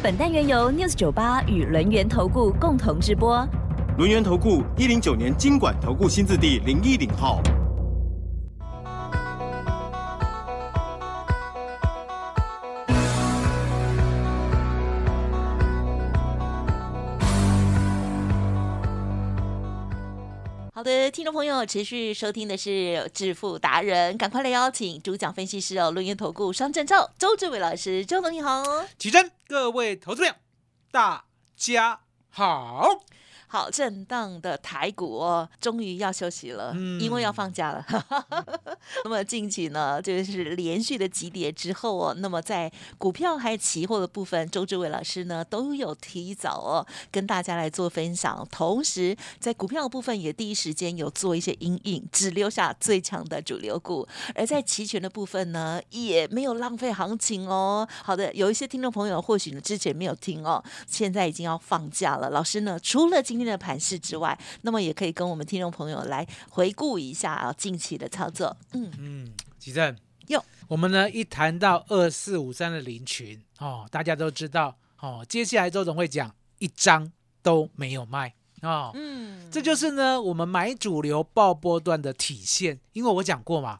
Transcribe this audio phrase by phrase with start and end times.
[0.00, 3.44] 本单元由 News 九八与轮源投顾共同直播。
[3.96, 7.42] 轮源投顾一零九年金管投顾新字第零一零号。
[20.78, 28.62] 好的，听众朋友，持续收听的是致富达人，赶快来邀请主讲分析师哦，论音投顾双证照周志伟老师，周总你好。
[28.96, 30.36] 起身，各位投资者，
[30.92, 31.24] 大
[31.56, 32.88] 家好。
[33.48, 37.84] 好，震荡的台股哦，终于要休息了，嗯因为要放假了。
[39.04, 57.88] 那么近期呢，就是连续的急跌之后哦，那么在股票还有期货的部分，周志伟老师呢都有提早哦跟大家来做分享，同时在股票的部分也第一时间有做一些阴影，只留下最强的主流股，而在期权的部分呢，也没有浪费行情哦。
[58.02, 62.28] 好的，有一些听众朋友或许呢之前没有听哦，现在已经要放假了。
[62.30, 68.56] 老师呢，除了今天的盘势之外，那么也可以跟我们听众朋友来回顾一下啊近期的操作。
[68.72, 69.96] 嗯，嗯，吉正
[70.28, 77.10] 哟，我们呢一谈到二四五三的林群哦，大家都知道哦，接下来周总会讲一张
[77.42, 82.78] 都没有卖哦，嗯，这就是呢我们买主流爆波段的体现。
[82.92, 83.78] 因为我讲过嘛，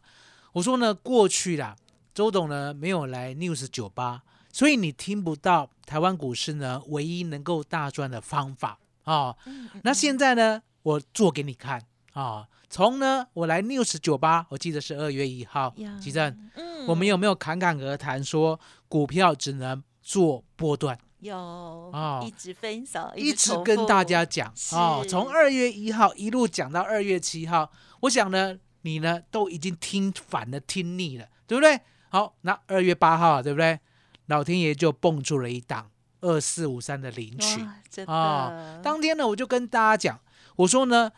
[0.53, 1.75] 我说呢过去啦，
[2.13, 9.35] 周董呢没有来 News 酒吧，所以你听不到台湾股市呢唯一能够大赚的方法哦。
[9.83, 11.81] 那现在呢，我做给你看
[12.13, 12.47] 啊。
[12.69, 20.95] 从呢，我来 News 酒吧，我记得是二月一号呀，吉正，嗯我们有没有侃侃而谈说股票只能做波段？
[21.19, 27.71] 有哦一直分手，一直跟大家讲哦，从二月一号一路讲到二月七号，
[28.01, 31.81] 我想呢，你呢都已经听烦了，听腻了，对不对？
[32.09, 33.79] 好，那二月八号啊，对不对？
[34.27, 35.89] 老天爷就蹦出了一档
[36.21, 37.61] 二四五三的领取
[38.05, 40.19] 啊、当天呢，我就跟大家讲，
[40.57, 41.11] 我说呢，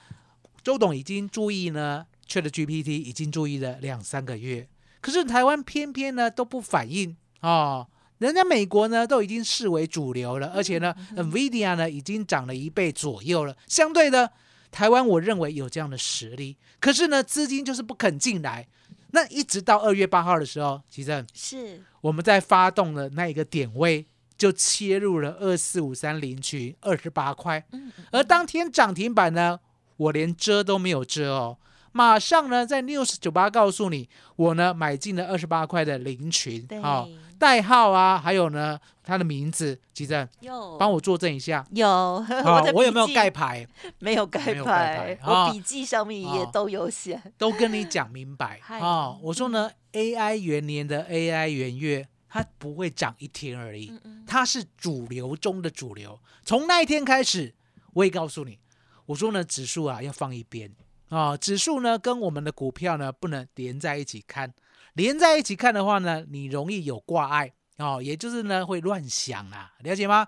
[0.63, 4.67] 周董已经注意呢，Chat GPT 已经注意了两三个月，
[5.01, 7.88] 可是台湾偏偏呢都不反应哦。
[8.19, 13.57] 人家美国呢都已经视为主流了，而且呢，NVIDIA 呢已经涨了一倍左右了。
[13.66, 14.31] 相对的，
[14.69, 18.68] 台湾我认为有这样的实力，可是呢，资金就是不肯进来。
[19.13, 24.06] 那一直到二月八号的时候，其实是我们在发动的那一个点位
[24.41, 29.59] 就切入了二四五三零群二十八块，嗯而当天涨停板呢，
[29.97, 31.59] 我连遮都没有遮哦，
[31.91, 37.07] 马上呢在 News 九八告诉你，我呢买进了二十八块的零群，对，好、
[37.38, 40.75] 代号啊，还有呢它的名字，吉正有。
[40.80, 41.88] 帮我作证一下，有，
[42.74, 43.68] 我有没有盖牌？
[44.00, 47.22] 没有盖牌，我笔记上面也啊都有写。
[47.38, 48.59] 都跟你讲明白。
[48.63, 48.80] 嗨。
[48.80, 49.19] 哦。
[49.22, 53.92] 我说呢，AI 元年的 AI 元月，它不会涨一天而已，
[54.25, 56.18] 它是主流中的主流。
[56.46, 57.53] 从那一天开始，
[57.92, 58.58] 我也告诉你，
[59.06, 60.74] 我说呢，指数啊要放一边。
[61.09, 64.53] 啊、指数呢跟我们的股票呢不能连在一起看，
[64.94, 67.52] 连在一起看的话呢，你容易有挂碍。
[67.80, 70.25] 哦，也就是呢会乱想啊，了解吗？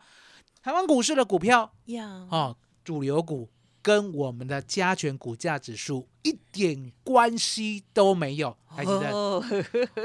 [0.62, 3.50] 台湾股市的股票呀，哦，主流股
[3.84, 9.12] 跟我们的加权股价指数一点关系都没有，还记得？
[9.12, 9.44] 哦，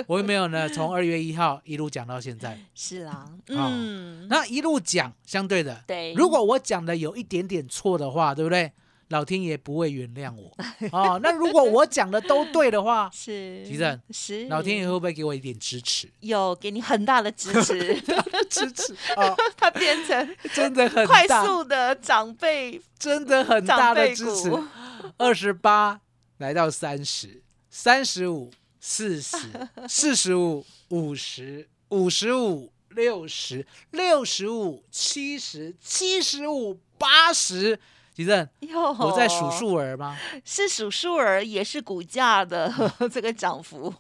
[0.09, 0.69] 我有没有呢？
[0.69, 8.73] 从二月一号一路讲到现在，是啊，哦嗯，那一路讲，相对的，对，如果我讲的有一点点错的话，对不对？
[9.09, 10.55] 老天爷不会原谅我
[10.93, 11.19] 哦。
[11.23, 16.09] 那如果我讲的都对的话， 是吉正是老天爷会不会给我一点支持？
[16.21, 17.95] 有给你很大的支持，
[18.51, 24.51] 支持哦， 他变成真的很快，速的长辈真的很大的支持。
[25.17, 26.01] 二十八
[26.39, 27.41] 来到三十，
[27.71, 28.51] 三十五、
[28.81, 29.37] 四十、
[29.89, 37.79] 四十五、五十、五十五、六十、六十五、七十、七十五、八十。
[38.19, 38.49] 吉正，
[38.99, 40.19] 我在数数儿吗？
[40.45, 42.69] 是数数儿，也是股价的
[43.13, 43.95] 这个涨幅，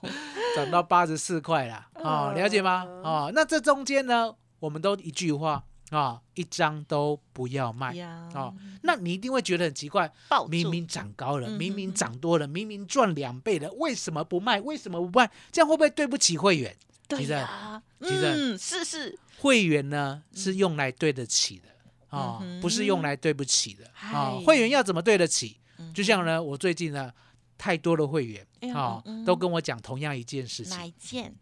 [0.56, 2.82] 涨到八十四块了哦，了解吗？
[3.05, 7.97] 哦，那这中间呢，我们都一句话啊、一张都不要卖。
[8.00, 10.12] 啊哦，那你一定会觉得很奇怪，
[10.50, 14.61] 明明涨高了，嗯明明涨多了，明明赚两倍了，为什么不卖？
[14.61, 15.31] 为什么不卖？
[15.53, 16.76] 这样会不会对不起会员？
[17.06, 21.69] 对其实呀，其实嗯，是是，会员呢是用来对得起的，
[22.08, 25.58] 啊、嗯哼不是用来对不起的啊、嗨会员要怎么对得起？
[25.78, 27.12] 嗯就像呢，我最近呢，
[27.56, 30.87] 太多的会员啊、嗯都跟我讲同样一件事哪情。
[30.87, 31.34] 一件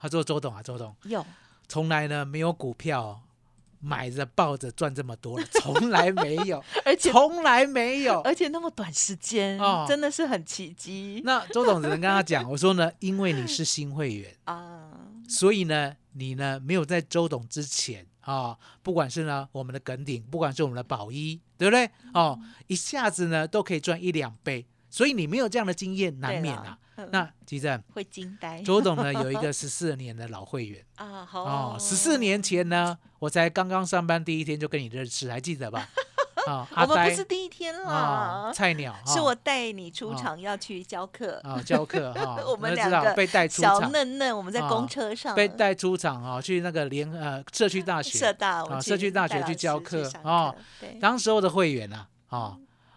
[0.00, 1.24] 他说：“周董啊，周董，有？
[1.68, 3.20] 从来呢没有股票哦
[3.78, 8.20] 买着抱着赚这么多了，从来没有， 而且从来没有。
[8.22, 14.90] 而且那么短时间，哦真的是很奇迹那周董只能跟他讲，我说呢，因为你是新会员， 啊！
[15.28, 21.88] 所以呢，你呢没有在周董之前啊，不管是呢我们的耿鼎，不管是我们的宝一，对不对？
[22.12, 26.76] 哦，一下子呢都可以赚一两倍，所以你没有这样的经验，难免啊。
[27.12, 31.24] 那吉正， 会惊呆周董呢有一个 十四年的老会员啊！
[31.26, 35.88] 好哦，十四年前呢，我才刚刚上班第一天就跟你认识，还记得吧？
[36.46, 45.34] 啊，阿我们不是第一天啊，啦，菜鸟 是哦我带你出哦场要去教课，啊教课哈， 我们两个道被带出小，嫩嫩，我们在啊公车上。
[45.34, 48.18] 被带出场啊，去那个联呃社区大学。
[48.18, 50.54] 社大，啊社区大学去教课上哦，
[51.00, 52.56] 当时候的会员啊，啊，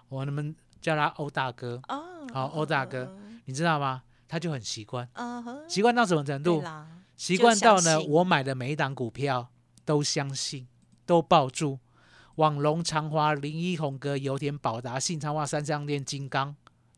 [0.10, 2.04] 我们叫他欧大哥，哦，
[2.34, 4.04] 好欧大哥你知道吗？
[4.28, 6.64] 他就很习惯，嗯哼，习惯到什么程度？
[7.18, 9.48] 习惯到呢，我买的每一档股票
[9.84, 10.68] 都相信，
[11.06, 11.80] 都抱住。
[12.40, 16.56] 网龙、长华、林一、红哥、油田、宝达、信昌化、三商店、金刚，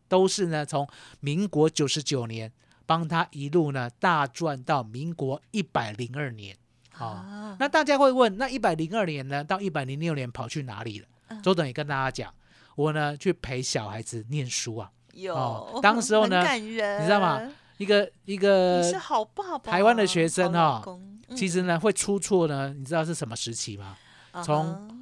[0.07, 0.87] 都是呢从
[1.19, 2.51] 民国九十九年
[2.85, 6.55] 帮他一路呢大赚到民国一百零二年。
[6.91, 11.07] 好、啊那大家会问，那一百零二年呢，到一百零六年跑去哪里了？
[11.29, 12.31] 嗯周董也跟大家讲，
[12.75, 17.41] 我呢去陪小孩子念书啊，有哦，当时候呢 你知道吗？
[17.77, 20.83] 一个一你个是好爸爸，台湾的学生哈
[21.35, 23.97] 其实呢会出错呢，你知道是什么时期吗？
[24.33, 25.00] 嗯从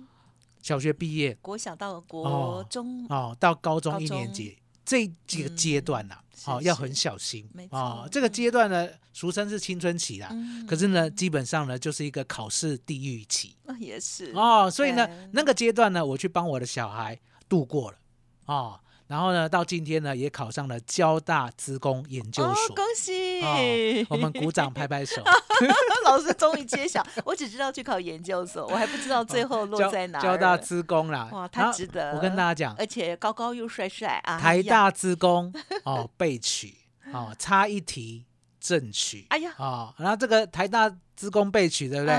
[0.61, 8.09] 小学毕业国小到国哦中，哦，到高中一年级这几个阶段呐、是哦，要是很小心没哦错。
[8.11, 17.97] 这个阶段呢，俗称是青春期啦，嗯可是呢，基本上呢就是一个考试地狱期啊也是哦，所以呢，那个阶段呢，我去帮我的小孩度过了
[18.45, 18.79] 哦。
[19.07, 22.75] 然后呢，到今天呢，也考上了交大资工研究哦，所。
[22.75, 23.11] 恭喜！
[23.41, 25.21] 哦，我们鼓掌 拍拍手。
[26.05, 30.21] 老师终于揭晓，我只知道去考研究所，我还不知道最后落在哪儿。
[30.21, 32.13] 交大资工啦，哇，他值得。
[32.15, 34.39] 我跟大家讲，而且高高又帅帅啊！
[34.39, 35.53] 台，大资工
[35.83, 36.73] 哦被取
[37.13, 38.25] 哦差一题
[38.59, 42.15] 正取哎呀，哦，然后这个台大资工备取对不对？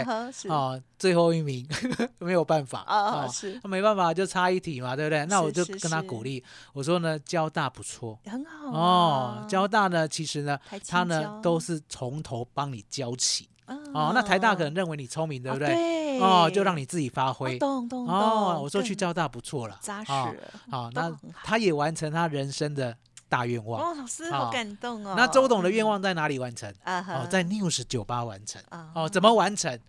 [0.51, 1.67] 哦，最后一名
[2.19, 3.59] 没有办法啊，哦，是。
[3.63, 5.25] 那没办法就差一题嘛，对不对？
[5.27, 6.43] 那我就跟他鼓励，
[6.73, 8.19] 我说呢，交大不错。
[8.25, 13.49] 很好哦啊，交大呢其实呢他呢都是从头帮你教起。
[13.67, 15.69] 哦哦，那台大可能认为你聪明，对不对？
[15.69, 16.21] 对。
[16.21, 17.55] 哦，就让你自己发挥。
[17.55, 17.59] 哦。
[17.61, 18.15] 懂懂懂。
[18.15, 20.11] 哦，我说去交大不错了，扎实。
[20.13, 20.35] 哦
[20.71, 21.11] 好，那
[21.45, 22.95] 他也完成他人生的
[23.31, 23.81] 大愿望。
[23.81, 25.15] 哦，老师哦好感动哦。
[25.17, 26.71] 那周董的愿嗯望在哪里完成？
[26.85, 28.62] 哦，在 News 酒吧完成。
[28.69, 29.81] 啊哦，怎么完成？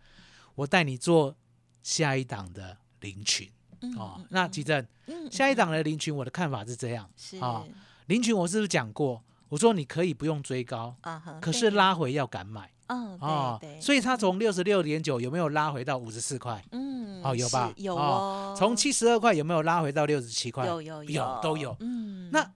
[0.56, 1.36] 我带你做
[1.84, 3.50] 下一档的林群。
[3.82, 4.86] 嗯哦嗯，那吉正，
[5.32, 7.10] 下一档的林群，我的看法是这样。
[7.18, 7.68] 是哦
[8.06, 9.22] 林群我是不是讲过？
[9.50, 13.60] 我说你可以不用追高，啊，可是拉回要敢买嗯哦。
[13.82, 16.64] 所以他从六十六点九有没有拉回到五十四块？
[16.72, 17.74] 嗯哦，有吧？
[17.76, 20.66] 有哦，从七十二块有没有拉回到六十七块？
[20.66, 21.76] 有有有都有。
[21.80, 22.50] 嗯，那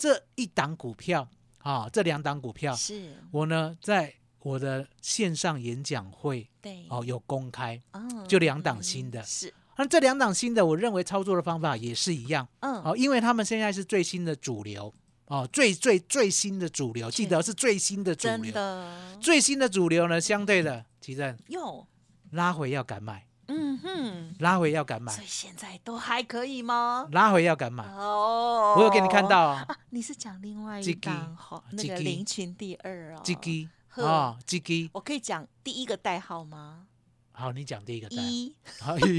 [0.00, 3.14] 这一档股票啊，这两档股票，是。
[3.30, 6.86] 我呢在我的线上演讲会对。
[6.88, 7.78] 哦有公开。
[7.92, 9.22] 哦就两档嗯新的。
[9.22, 9.52] 是。
[9.76, 12.82] 那这两档新的，我认为操作的方法也是一样嗯。
[12.82, 14.92] 哦，因为他们现在是最新的主流
[15.26, 18.52] 哦，最最最新的主流，记得是最新的主真流。
[18.52, 19.18] 的。
[19.20, 21.86] 最新的主流呢，相对的，奇正有
[22.30, 25.12] 拉回要敢买，嗯哼，拉回要敢买。
[25.12, 27.08] 所以，现在都还可以吗？
[27.10, 27.84] 拉回要敢买。
[27.84, 29.58] 哦，我有给你看到。
[29.90, 34.04] 你是讲另外一这个档好那个个林群第二哦，基基呵。
[34.04, 36.86] 哦，基基，我可以讲第一个代号吗？
[37.32, 39.18] 好，你讲第一个单，一，好一一，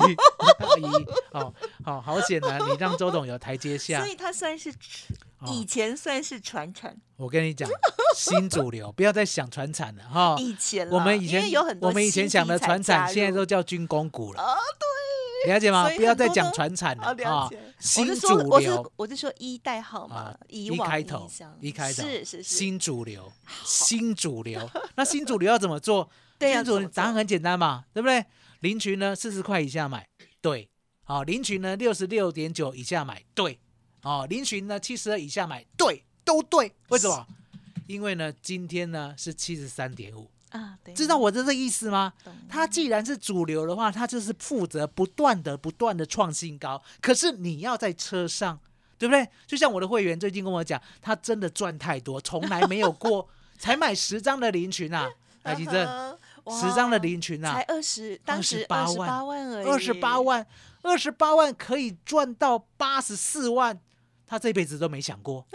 [1.31, 2.57] 哦，好好险啊！
[2.69, 3.99] 你让周董有台阶下。
[4.05, 4.07] 所。
[4.07, 4.73] 以他算是哦
[5.47, 7.69] 以前算是传承，我跟你讲，
[8.15, 10.35] 新主流，不要再想传产了哈。
[10.37, 14.55] 以前我们以前有很多我们以前新想的传产，现在都叫军工股了，啊，
[15.45, 15.89] 对，了解吗？
[15.95, 18.91] 不要再讲传产了啊新主流。
[18.95, 21.29] 我是说一代号嘛一开头，
[21.59, 23.31] 一开头是是是，新主流，
[23.65, 24.69] 新主流。
[24.95, 26.09] 那新主流要怎么做？
[26.39, 28.25] 新主答案很简单嘛，对不对？
[28.61, 30.07] 林群呢，四十块以下买，
[30.41, 30.69] 对。
[31.03, 33.59] 好，林群呢，六十六点九以下买，对。
[34.03, 36.73] 哦，林群呢，七十二以下买，对，都对。
[36.89, 37.27] 为什么？
[37.87, 42.13] 因为呢，今天呢是七十三点五，啊，对，知道我的这意思吗？
[42.23, 46.81] 懂它既然是主流的话，它就是负责不断的、不断的创新高。
[47.01, 48.57] 可是你要在车上，
[48.97, 49.27] 对不对？
[49.45, 53.27] 就像我的会员最近跟我讲，他真的赚太多，从来没有过，
[53.59, 55.09] 才买十张的林群啊，
[55.43, 56.17] 海吉正，
[56.49, 60.47] 十张的林群啊才，二十，当时二28十八万而已，二十八，万，
[60.83, 63.77] 二十八万可以赚到八十四万，
[64.31, 65.45] 他这辈子都没想过，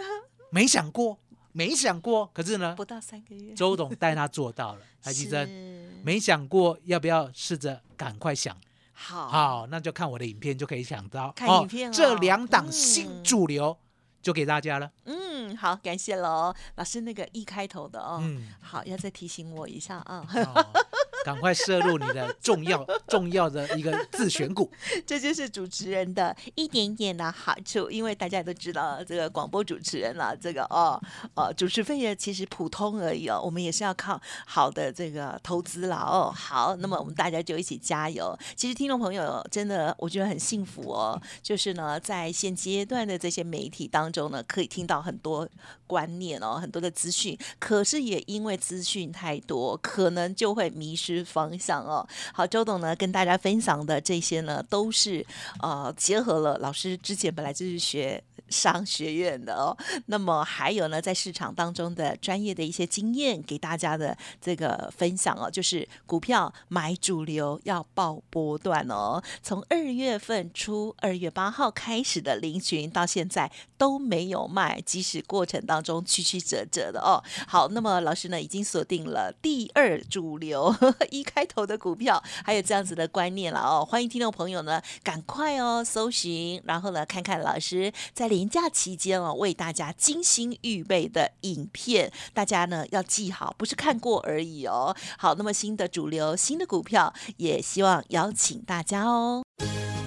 [0.51, 1.17] 没想过，
[1.51, 2.29] 没想过。
[2.31, 8.55] 可是呢不，到三个月，周董带他做到了， 台积电是没想过要不要试着赶快想。
[8.93, 11.31] 好，好，那就看我的影片就可以想到。
[11.31, 13.75] 看影片这哦两档嗯新主流
[14.21, 14.91] 就给大家了。
[15.05, 20.23] 嗯，好，感谢喽，老师那个一开头的哦，嗯，好，要再提醒我一下啊。
[20.31, 20.85] 哦
[21.27, 24.71] 赶快摄入你的重要 重要的一个自选股。
[25.05, 30.97] 这就是主持人的一点点的好处，因为大家都知道这个广播主持人啦，这个哦
[31.33, 36.31] 哦主持费也其实普通而已哦，我们也是要靠好的这个投资啦哦。
[36.33, 38.33] 好，那么我们大家就一起加油。
[38.55, 45.45] 其实听众朋友真的我觉得很幸福哦，就是呢在现阶段的这些媒体当中呢，可以听到很多
[45.85, 52.07] 观念哦，很多的资讯，可是也因为资讯太多，可能就会迷失方向哦。
[52.33, 55.25] 好，周董呢跟大家分享的这些呢，都是
[55.61, 59.75] 呃结合了老师之前本来就是学商学院的哦，
[60.07, 77.23] 那么还有呢在市场当中的专业的一些经验给大家的这个分享哦，就是股票买主流要报波段哦，从二月份初二月八号开始的零群到现在都没有卖，即使过程当中曲曲折折的哦。
[77.47, 80.73] 好，那么老师呢已经锁定了第二主流
[81.11, 83.85] 一开头的股票，还有这样子的观念了哦。
[83.85, 94.95] 欢迎听众朋友呢赶快哦搜寻，然后呢看看老师在连假期间哦为大家精心预备的影片，大家呢要记好，不是看过而已哦。
[95.17, 99.43] 好，那么新的主流新的股票，也希望邀请大家哦。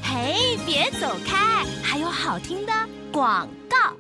[0.01, 2.73] 嘿，别走开，还有好听的
[3.13, 3.97] 广告。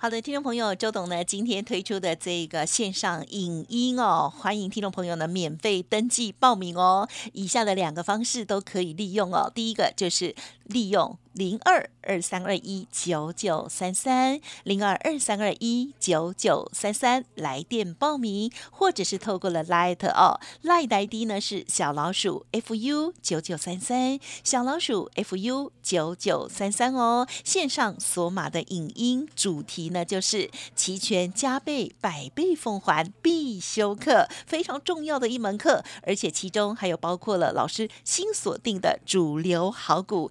[0.00, 7.08] 好的，听众朋友，周董呢今天推出的这个线上影音哦，欢迎听众朋友呢免费登记报名哦。
[7.32, 9.50] 以下的两个方式都可以利用哦。
[9.52, 10.36] 第一个就是
[10.68, 27.26] 利用零二二三二一九九三三零二二三二一九九三三来电报名，或者是透过了 Light 哦，Light ID 呢是小老鼠 fu 九九三三，小老鼠 fu 九九三三哦。
[27.44, 40.30] 线上索马的影音主题呢就是齐全加倍百倍奉还必修课，非常重要的一门课，而且其中还有包括了老师新锁定的主流好股，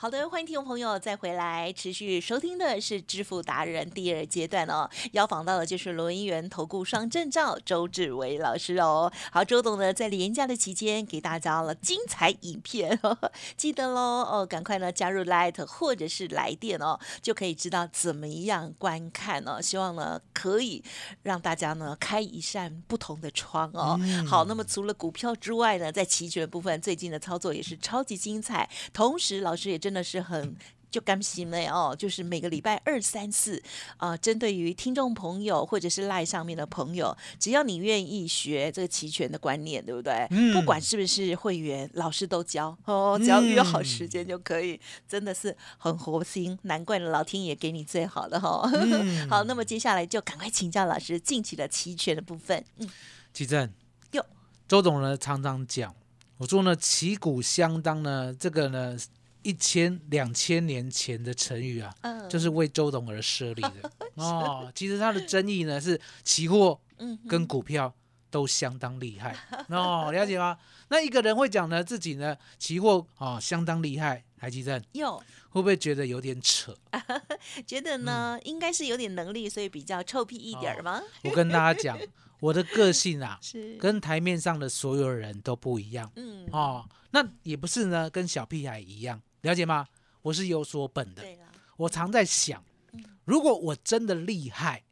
[0.00, 4.88] 好的，欢迎听众朋友再回来，持续收听的是致富达人第二阶段哦。
[5.10, 9.12] 邀访到的就是罗音源投顾双证照周志伟老师哦。
[9.32, 19.60] 好，周董呢在连假的期间给大家了精彩影片，呵呵记得喽哦，赶快呢加入 Light 或者是来电哦，就可以知道怎么样观看哦。
[19.60, 20.80] 希望呢可以
[21.24, 23.98] 让大家呢开一扇不同的窗哦。
[24.24, 30.54] 好，那么除了股票之外呢，在期权部分，最近的操作也是超级精彩，同时老师也真的是很。
[30.90, 33.62] 就甘心了哦，就是每个礼拜二、三、四，
[33.98, 40.26] 啊、针对于听众朋友或者是赖上面的朋友，只要你愿意学这个期权的观念，对不对？
[40.30, 48.70] 嗯不管是不是会员，老师都教哦，只要约好时嗯间就可以，真的是很活心，难怪老天爷给你最好的哈、哦。
[48.72, 52.64] 嗯 好，那么接下来就赶快请教老师近期的期权的部分。
[52.78, 52.88] 嗯，
[53.34, 53.70] 奇正
[54.12, 54.24] 哟，
[54.66, 55.94] 周总呢常常讲，
[56.38, 58.96] 我说呢旗鼓相当呢，这个呢
[59.48, 64.70] 一千两千年前的成语啊，嗯就是为周董而设立的 哦。
[64.74, 66.78] 其实它的争议呢是期货
[67.26, 67.94] 跟股票
[68.30, 69.34] 都相当厉害
[69.70, 70.58] 哦，了解吗？
[70.90, 75.16] 那一个人会讲呢自己呢期货哦相当厉害，台积电有，
[75.48, 76.76] 会不会觉得有点扯？
[77.66, 81.00] 觉得呢、应该是有点能力，所以比较臭屁一点儿吗？
[81.24, 81.98] 我跟大家讲，
[82.40, 86.86] 我的个性啊，是，跟台面上的所有人都不一样嗯，哦。
[87.10, 89.86] 那也不是呢，跟小屁孩一样，了解吗？
[90.22, 91.22] 我是有所本的。
[91.76, 92.62] 我常在想，
[93.24, 94.84] 如果我真的厉害，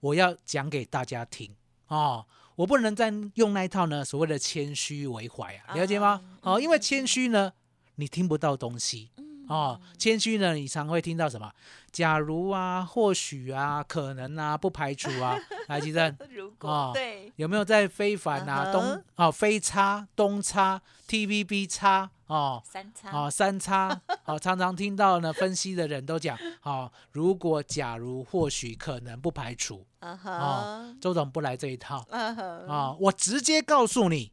[0.00, 1.54] 我要讲给大家听
[1.88, 2.26] 哦。
[2.54, 6.22] 我不能再用那一套呢所谓的谦虚为怀啊，了解吗？
[6.42, 7.54] 好哦，因为谦虚呢，
[7.94, 11.52] 你听不到东西嗯，哦，谦虚呢，你常会听到什么？
[11.90, 15.36] 假如啊，或许啊，可能啊，不排除啊。
[15.68, 16.16] 来，吉正。
[16.30, 22.62] 如果、哦对，有没有在非凡啊、东哦非差、东差、TVB 差哦？
[22.64, 23.10] 三差。
[23.10, 24.00] 哦，三差。
[24.24, 32.06] 哦，常常听到呢，分析的人都讲，哦，如果、假如、或许、可能、不排除，嗯哦，周总不来这一套。
[32.10, 34.32] 啊、我直接告诉你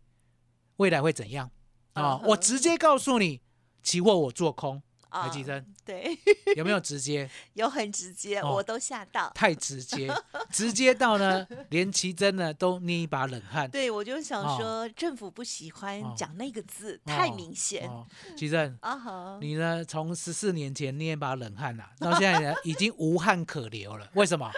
[0.78, 1.52] 未来会怎样。
[1.94, 3.42] 啊、我直接告诉你
[3.84, 6.18] 期货我做空，啊台积电对，
[6.56, 7.30] 有没有直接？
[7.54, 9.32] 有很直接，哦我都吓到。
[9.34, 10.12] 太直接，
[10.52, 13.70] 直接到呢，连奇珍呢都捏一把冷汗。
[13.70, 18.06] 对，我就想哦说，政府不喜欢哦讲那个字，太明显哦，
[18.38, 19.38] 奇珍，啊哈。
[19.42, 19.84] 你呢？
[19.86, 24.08] 从十四年前捏一把冷汗呐、到现在呢，已经无汗可流了。
[24.14, 24.52] 为什么？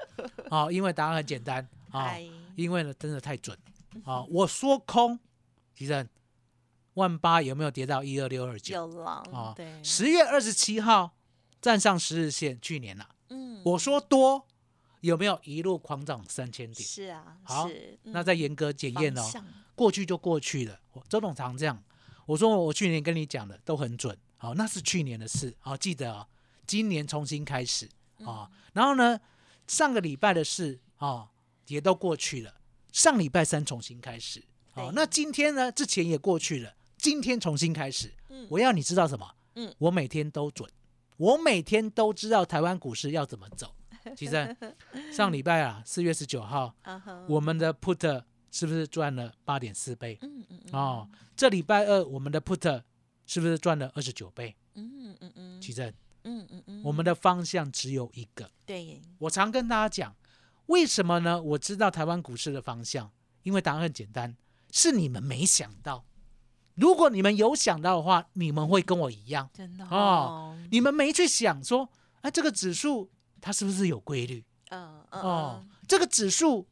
[0.50, 3.58] 哦，因为答案很简单啊、哎因为呢，真的太准
[4.04, 5.18] 啊、我说空，
[5.76, 6.08] 奇珍，
[6.96, 8.76] 万八有没有跌到一二六二九？
[8.76, 11.12] 有了，啊对，十月二十七号
[11.62, 14.46] 站上十日线，去年啊、嗯，我说多，
[15.00, 16.88] 有没有一路狂涨三千点？
[16.88, 19.22] 是啊，好嗯那再严格检验哦。
[19.74, 20.80] 过去就过去了。
[21.08, 21.82] 周董常这样，
[22.26, 26.28] 我说我去年跟你讲的都很准，好、那是去年的事，好、记得啊、
[26.68, 27.90] 今年重新开始
[28.26, 29.20] 啊、然后呢，
[29.66, 31.30] 上个礼拜的事啊、
[31.68, 32.54] 也都过去了，
[32.92, 34.44] 上礼拜三重新开始，
[34.74, 34.94] 好、对。
[34.94, 39.28] 那今天呢之前也过去了，今天重新开始，嗯我要你知道什么？
[39.56, 40.70] 嗯我每天都准，
[41.18, 43.74] 我每天都知道台湾股市要怎么走。
[44.16, 44.56] 其实
[45.12, 46.76] 上礼拜啊，四月十九号，
[47.28, 50.20] 我们的 put 是不是赚了八点四倍？
[50.22, 52.84] 嗯嗯嗯哦，这礼拜二我们的 put
[53.26, 54.56] 是不是赚了二十九倍？
[54.76, 55.92] 嗯嗯嗯奇正，
[56.24, 58.48] 嗯嗯嗯，我们的方向只有一个。
[58.64, 60.16] 对我常跟大家讲，
[60.68, 61.42] 为什么呢？
[61.42, 64.36] 我知道台湾股市的方向，因为答案很简单，
[64.72, 66.06] 是你们没想到。
[66.76, 71.90] 如果你们有想到的话，你们会跟我一样，真的哦哦，你们没去想说，
[72.22, 73.10] 哎，这个指数
[73.40, 74.44] 它是不是有规律？
[74.70, 76.68] 嗯嗯哦，这个指数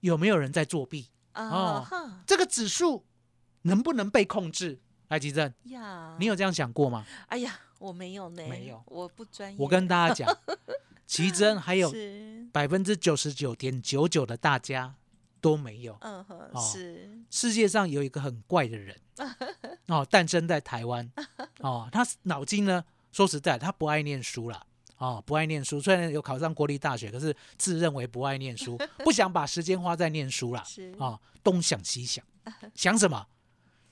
[0.00, 1.08] 有没有人在作弊？
[1.32, 1.86] 嗯哦
[2.26, 3.04] 这个指数
[3.62, 4.80] 能不能被控制？
[5.08, 7.04] 来，吉正，呀，你有这样想过吗？
[7.28, 9.56] 哎呀，我没有呢，没有我不专业。
[9.58, 10.38] 我跟大家讲，
[11.06, 11.92] 奇珍还有，
[12.52, 14.94] 百分之九十九点九九的大家
[15.40, 15.96] 都没有。
[16.00, 18.96] 嗯哼，哦是，世界上有一个很怪的人，
[19.86, 21.10] 哦，诞生在台湾，
[21.60, 24.64] 哦，他脑筋呢，说实在，他不爱念书啦，
[24.96, 32.24] 哦，不爱念书，虽然有考上国立大学，可是自认为不爱念书，不想把时间花在念书啦， 是哦，东想西想，
[32.74, 33.26] 想什么？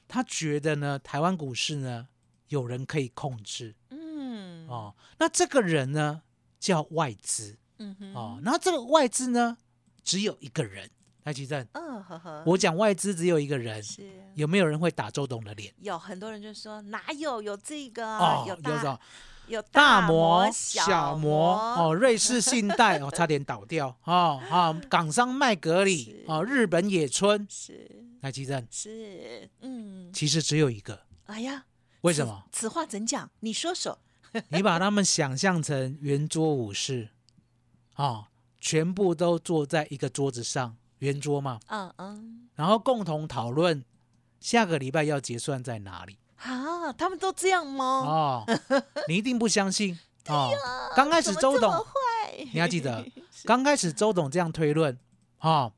[0.08, 2.08] 他觉得呢，台湾股市呢，
[2.48, 6.22] 有人可以控制，嗯，哦，那这个人呢
[6.58, 9.56] 叫外资嗯哼，哦，然后这个外资呢
[10.02, 10.90] 只有一个人，
[11.24, 14.02] 来吉正，嗯呵呵，我讲外资只有一个人，是
[14.34, 15.72] 有没有人会打周董的脸？
[15.78, 19.00] 有很多人就说哪有有这个哦啊，，有有大
[19.46, 27.88] 有大摩、小摩哦，瑞士信贷哦，差点倒掉哦啊，港商麦格里是哦，日本野村，是
[28.20, 31.66] 来吉正，是，嗯，其实只有一个，哎呀，
[32.00, 32.44] 为什么？
[32.50, 33.30] 此此话怎讲？
[33.40, 33.98] 你说说。
[34.48, 37.10] 你把他们想象成圆桌武士，
[37.96, 43.84] 哦，全部都坐在一个桌子上，圆桌嘛，嗯嗯，然后共同讨论
[44.38, 46.16] 下个礼拜要结算在哪里。
[46.36, 47.84] 啊，他们都这样吗？
[47.84, 48.44] 哦，
[49.08, 50.52] 你一定不相信哦。
[50.94, 51.72] 刚开始周董
[52.52, 53.04] 你要记得
[53.44, 54.96] 刚开始周董这样推论，
[55.40, 55.72] 哦，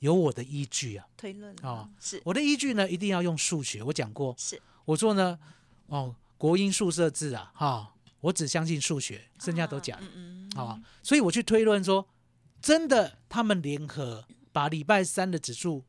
[0.00, 1.06] 有我的依据啊。
[1.16, 3.82] 推论哦啊是我的依据呢，一定要用数学。
[3.82, 5.38] 我讲过，是我说呢，
[5.86, 12.06] 哦，国英数设置啊，哈、我只相信数学，剩下都假的嗯嗯啊、所以我去推论说，
[12.62, 14.24] 真的他们联合
[14.56, 15.84] 把礼拜三的指数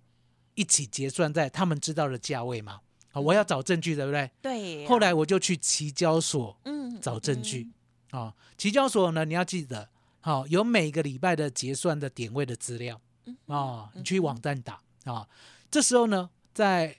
[0.53, 2.81] 一起结算在他们知道的价位吗？
[3.13, 4.29] 啊、我要找证据，对不对？
[4.41, 7.71] 对呀，后来我就去期交所嗯找证据，
[8.11, 9.87] 啊、期交所呢，你要记得，
[10.19, 12.99] 好、有每个礼拜的结算的点位的资料。
[13.23, 14.81] 嗯啊、你去网站打。
[15.05, 15.25] 啊、
[15.71, 16.93] 这时候呢，在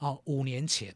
[0.00, 0.94] 哦五年前，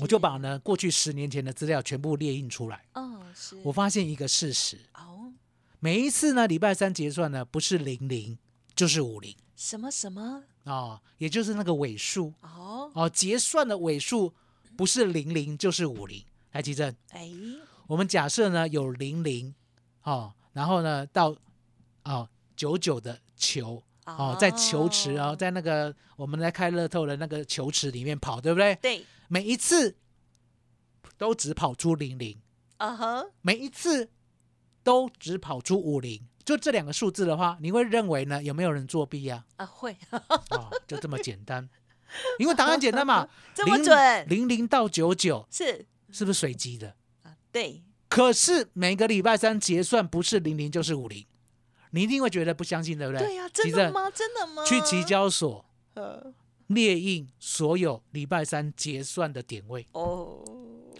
[0.00, 2.84] 我就把呢过去十年前的资料全部列印出来。
[2.94, 3.54] 哦是。
[3.62, 5.32] 我发现一个事实，哦。
[5.78, 8.36] 每一次呢礼拜三结算呢，不是零零
[8.74, 10.44] 就是五零什么什么？
[10.64, 12.32] 哦，也就是那个尾数。
[12.40, 12.90] 哦。
[12.94, 14.34] 哦，结算的尾数
[14.76, 16.24] 不是零零就是五零。
[16.52, 17.30] 来，奇正，哎。
[17.86, 19.54] 我们假设呢有零零
[20.02, 21.36] 哦，然后呢到
[22.04, 23.82] 哦九九的球。
[24.06, 28.74] 哦，在球池哦，在那个我们来开乐透的那个球池里面跑，对不对？
[28.76, 29.02] 对。
[29.28, 29.96] 每一次
[31.16, 32.38] 都只跑出零零，
[32.76, 34.10] 啊哈每一次
[34.82, 40.20] 都只跑出五零，就这两个数字的话，你会认为呢有没有人作弊呀、啊会啊？
[40.86, 41.68] 就这么简单，
[42.38, 46.94] 因为答案简单嘛， 这么准零零到九九是是不是随机的？
[47.22, 51.26] 啊对可是每个礼拜三结算不是零零就是五零，
[51.90, 53.26] 你一定会觉得不相信，对不对？
[53.26, 54.10] 对呀、真的吗？
[54.10, 54.64] 真的吗？
[54.64, 56.32] 去期交所呃
[56.68, 60.44] 列印所有礼拜三结算的点位哦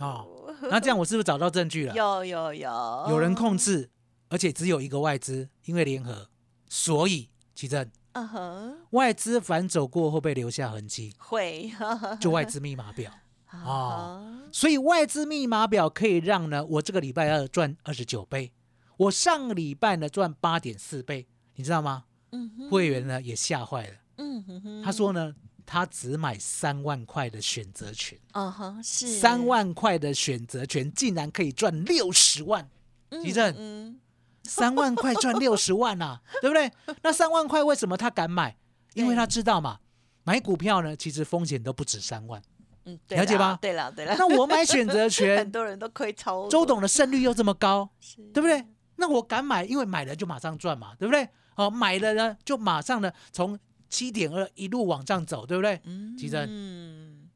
[0.00, 0.26] 哦，
[0.62, 1.94] 那这样我是不是找到证据了？
[1.94, 3.90] 有有有，有人控制，
[4.28, 6.28] 而且只有一个外资，因为联合，
[6.68, 7.90] 所以奇正。
[8.12, 11.14] 嗯哼，外资反走过会不会留下痕迹？
[11.18, 11.72] 会。
[12.20, 13.12] 就外资密码表。
[13.46, 18.52] 啊，所以外资密码表可以让呢，我这个礼拜二赚二十九倍，
[18.96, 22.04] 我上个礼拜呢赚八点四倍，你知道吗？
[22.32, 25.32] 嗯哼，会员呢也吓坏了，嗯哼哼，他说呢，
[25.64, 29.06] 他只买三万块的选择权，嗯哼是。
[29.18, 32.68] 三万块的选择权竟然可以赚六十万，
[33.10, 34.00] 嗯地震嗯
[34.44, 36.70] 三万块赚六十万啊， 对不对？
[37.02, 38.56] 那三万块为什么他敢买？
[38.94, 39.80] 因为他知道嘛，
[40.24, 42.40] 买股票呢其实风险都不止三万。
[42.84, 48.64] 嗯，对了解吧对了对了，那我买选择权 很，多人都亏超多周董的胜率又这么高，是对不对？
[48.96, 51.26] 那我敢买，因为买了就马上赚嘛，对不对？
[51.56, 55.80] 哦，买了呢就马上呢从七点二一路往上走，对不对？
[55.84, 57.30] 嗯吉珍嗯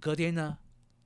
[0.00, 0.58] 隔天呢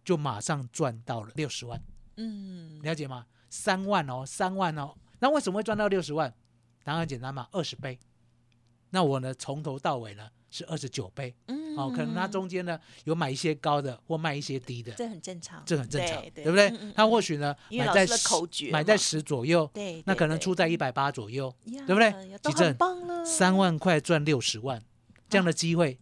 [0.05, 1.81] 就马上赚到了六十万，
[2.17, 3.27] 嗯了解吗？
[3.51, 4.95] 三万哦，三万哦。
[5.23, 6.35] 那为什么会赚到六十万？
[6.83, 7.97] 答案很简单嘛，二十倍。
[8.91, 11.63] 那我呢从头到尾呢是二十九倍，嗯。
[11.77, 16.45] 哦，可能它中间呢有买一些高的或卖一些低的，这很正常，这很正常，对对。
[16.45, 16.93] 不对？
[16.95, 22.09] 他或许呢买在十买在十左右，对，那可能出在一百八左右，呀对不对？
[22.29, 24.83] 呀都地震很棒了，三万块赚六十万，
[25.31, 25.97] 这样的机会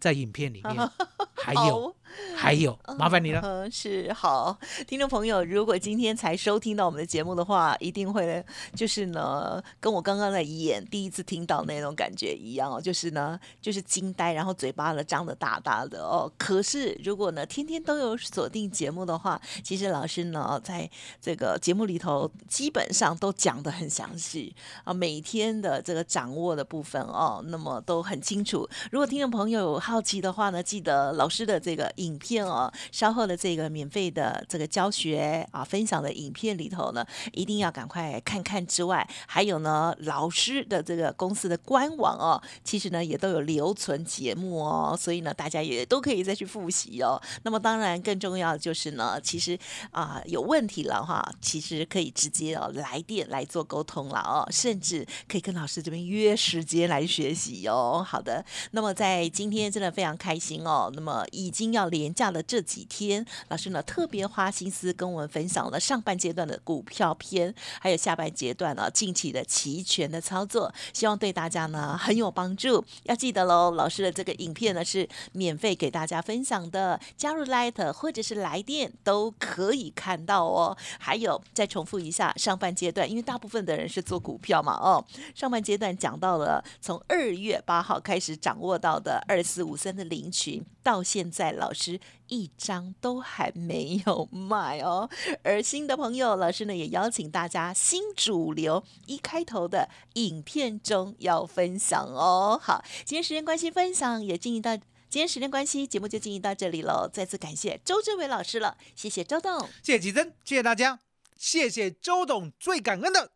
[0.00, 0.90] 在影片里面
[1.34, 1.94] 还有
[2.34, 3.40] 还有，麻烦你了。
[3.42, 8.44] 嗯，是好，听众朋友，如果今天才收听到我们的节目的话，一定会
[8.74, 16.30] 就是呢，跟我刚刚在演第一次听到那种感觉一样哦，就是呢，就是惊呆，然后嘴巴呢张得大大的哦。
[16.38, 20.88] 可是如果呢天天都有锁定节目的话，其实老师呢在
[21.20, 28.68] 这个节目里头基本上都讲得很详细啊，每天的这个掌握的部分哦，那么都很清楚。
[28.90, 47.20] 如果听众朋友有好奇的话呢，记得老师的这个影片哦，稍后的这个免费的这个教学啊分享的影片里头呢，一定要赶快看看之外，还有呢老师的这个公司的官网哦，其实呢也都有留存节目哦，所以呢大家也都可以再去复习哦。
[47.42, 49.58] 那么当然更重要的就是呢，其实
[49.90, 58.04] 啊、有问题了哈，其实可以直接哦来电来做沟通了哦，甚至可以跟老师这边约时间来学习哦。
[58.06, 60.90] 好的，那么在今天真的非常开心哦。
[60.96, 72.84] 那么已经要连假了这几天，老师呢特别花心思跟我们分享了上半阶段的股票篇，还有下半阶段呢近期的期权的操作，希望对大家呢很有帮助。
[73.04, 80.76] 要记得喽，老师的这个影片呢是免费给大家分享的，加入 Light 或者是来电都可以看到哦。
[80.98, 95.08] 还有再重复一下上半阶段，因为大部分的人是做股票嘛哦，上半阶段讲到了从二月八号开始掌握到的二四五三的零群，到现在老师一张都还没有卖哦。
[95.44, 102.58] 而新的朋友，老师呢也邀请大家新主流一开头的影片中要分享哦。
[102.60, 104.76] 好，今天时间关系，分享也进行到。
[105.10, 107.08] 今天时间关系，节目就进行到这里喽。
[107.10, 109.60] 再次感谢周志伟老师了，谢谢周董。
[109.82, 110.98] 谢谢吉珍，谢谢大家，
[111.38, 113.32] 谢谢周董，最感恩的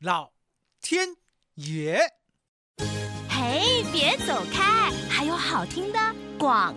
[0.00, 0.32] 老
[0.80, 1.16] 天
[1.54, 2.23] 爷。
[3.54, 3.62] 哎，
[3.92, 5.98] 别走开，还有好听的
[6.36, 6.74] 广。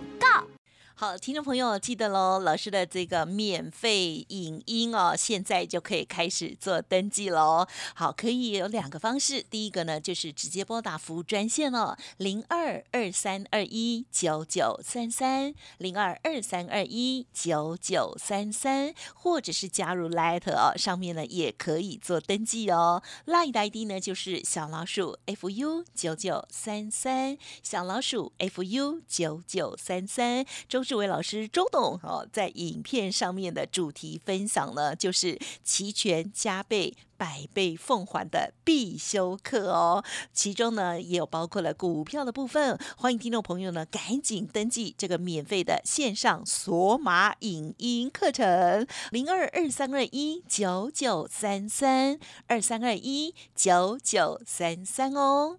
[1.00, 7.68] 好，听众朋友记得喽，老师的这个免费影音哦，现在就可以开始做登记喽。
[7.94, 23.04] 好，可以有两个方式，第一个呢就是直接拨打服务专线哦，零二二三二一九九三三零二二三二一九九三三，或者是加入 Light 哦，上面呢也可以做登记哦。
[23.24, 30.44] Light 的 ID 呢就是小老鼠 fu 九九三三，小老鼠 fu 九九三三。
[30.68, 36.96] 周志伟老师周董哦，在影片上面的主题分享呢，就是期权加倍。
[37.18, 55.58] 百倍奉还的必修课哦，其中呢也有包括了股票的部分，欢迎听众朋友呢赶紧登记这个免费的线上索马影音课程，零二二三二一九九三三二三二一九九三三哦。